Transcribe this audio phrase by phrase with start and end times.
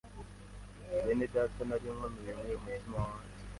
[1.03, 3.41] Benedata nari nkomerewe umutima wanjye